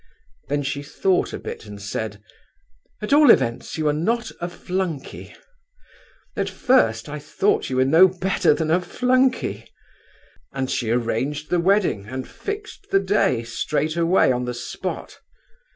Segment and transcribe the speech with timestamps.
[0.47, 2.23] Then she thought a bit, and said,
[3.03, 5.35] 'At all events, you are not a flunkey;
[6.35, 9.65] at first, I thought you were no better than a flunkey.'
[10.53, 15.19] And she arranged the wedding and fixed the day straight away on the spot.